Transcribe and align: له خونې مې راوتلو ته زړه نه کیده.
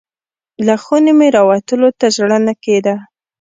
له 0.65 0.75
خونې 0.83 1.11
مې 1.17 1.27
راوتلو 1.37 1.89
ته 1.99 2.05
زړه 2.17 2.37
نه 2.47 2.53
کیده. 2.63 2.95